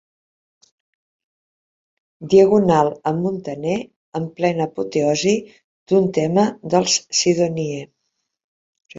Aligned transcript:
Diagonal 2.33 2.87
amb 3.11 3.19
Muntaner 3.25 3.75
en 4.19 4.25
plena 4.39 4.67
apoteosi 4.73 5.33
d'un 5.91 6.09
tema 6.19 6.47
dels 6.75 6.97
Sidonie. 7.19 7.83